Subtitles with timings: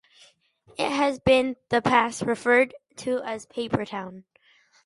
[0.79, 4.23] It has been, the past, referred to as a Papertown.